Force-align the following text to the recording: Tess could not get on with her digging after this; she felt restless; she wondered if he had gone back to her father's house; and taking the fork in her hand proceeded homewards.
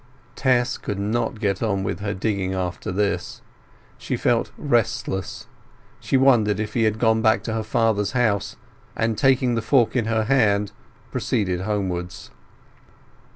Tess 0.35 0.79
could 0.79 0.97
not 0.97 1.39
get 1.39 1.61
on 1.61 1.83
with 1.83 1.99
her 1.99 2.15
digging 2.15 2.55
after 2.55 2.91
this; 2.91 3.43
she 3.99 4.17
felt 4.17 4.49
restless; 4.57 5.45
she 5.99 6.17
wondered 6.17 6.59
if 6.59 6.73
he 6.73 6.85
had 6.85 6.97
gone 6.97 7.21
back 7.21 7.43
to 7.43 7.53
her 7.53 7.61
father's 7.61 8.13
house; 8.13 8.55
and 8.95 9.15
taking 9.15 9.53
the 9.53 9.61
fork 9.61 9.95
in 9.95 10.05
her 10.05 10.23
hand 10.23 10.71
proceeded 11.11 11.61
homewards. 11.61 12.31